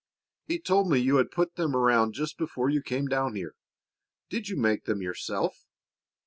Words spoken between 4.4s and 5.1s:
you make them